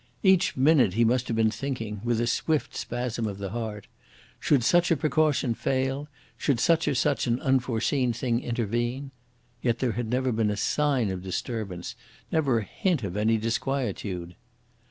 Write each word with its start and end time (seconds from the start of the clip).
Each 0.23 0.57
minute 0.57 0.95
he 0.95 1.05
must 1.05 1.27
have 1.27 1.37
been 1.37 1.51
thinking, 1.51 2.01
with 2.03 2.19
a 2.19 2.25
swift 2.25 2.75
spasm 2.75 3.27
of 3.27 3.37
the 3.37 3.51
heart, 3.51 3.85
"Should 4.39 4.63
such 4.63 4.89
a 4.89 4.97
precaution 4.97 5.53
fail 5.53 6.07
should 6.39 6.59
such 6.59 6.87
or 6.87 6.95
such 6.95 7.27
an 7.27 7.39
unforeseen 7.39 8.11
thing 8.11 8.39
intervene," 8.39 9.11
yet 9.61 9.77
there 9.77 9.91
had 9.91 10.09
been 10.09 10.19
never 10.33 10.41
a 10.51 10.57
sign 10.57 11.11
of 11.11 11.21
disturbance, 11.21 11.95
never 12.31 12.57
a 12.57 12.63
hint 12.63 13.03
of 13.03 13.15
any 13.15 13.37
disquietude. 13.37 14.33